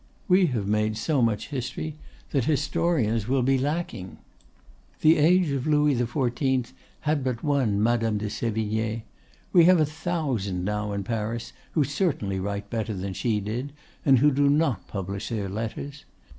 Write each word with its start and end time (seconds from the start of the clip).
We 0.27 0.47
have 0.47 0.67
made 0.67 0.97
so 0.97 1.21
much 1.21 1.49
history 1.49 1.93
that 2.31 2.45
historians 2.45 3.27
will 3.27 3.43
be 3.43 3.59
lacking. 3.59 4.17
The 5.01 5.17
age 5.19 5.51
of 5.51 5.67
Louis 5.67 5.93
XIV. 5.93 6.71
had 7.01 7.23
but 7.23 7.43
one 7.43 7.83
Madame 7.83 8.17
de 8.17 8.25
Sévigné; 8.25 9.03
we 9.53 9.65
have 9.65 9.79
a 9.79 9.85
thousand 9.85 10.65
now 10.65 10.91
in 10.93 11.03
Paris 11.03 11.53
who 11.73 11.83
certainly 11.83 12.39
write 12.39 12.67
better 12.71 12.95
than 12.95 13.13
she 13.13 13.39
did, 13.39 13.73
and 14.03 14.17
who 14.17 14.31
do 14.31 14.49
not 14.49 14.87
publish 14.87 15.29
their 15.29 15.47
letters. 15.47 16.05